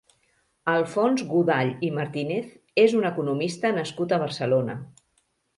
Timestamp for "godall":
1.33-1.69